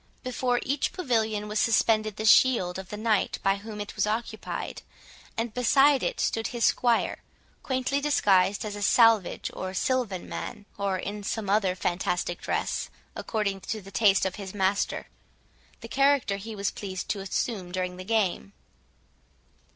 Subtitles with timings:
[0.23, 4.81] Before each pavilion was suspended the shield of the knight by whom it was occupied,
[5.37, 7.21] and beside it stood his squire,
[7.61, 13.61] quaintly disguised as a salvage or silvan man, or in some other fantastic dress, according
[13.61, 15.05] to the taste of his master,
[15.73, 18.53] and the character he was pleased to assume during the game.